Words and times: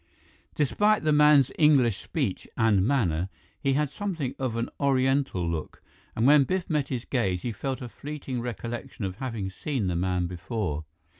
Despite 0.55 1.03
the 1.03 1.11
man's 1.13 1.51
English 1.59 2.01
speech 2.01 2.47
and 2.57 2.87
manner, 2.87 3.29
he 3.61 3.73
had 3.73 3.91
something 3.91 4.33
of 4.39 4.55
an 4.55 4.67
Oriental 4.79 5.47
look, 5.47 5.83
and 6.15 6.25
when 6.25 6.43
Biff 6.43 6.67
met 6.67 6.87
his 6.87 7.05
gaze, 7.05 7.43
he 7.43 7.51
felt 7.51 7.83
a 7.83 7.87
fleeting 7.89 8.41
recollection 8.41 9.05
of 9.05 9.17
having 9.17 9.51
seen 9.51 9.85
the 9.85 9.95
man 9.95 10.25
before. 10.25 10.85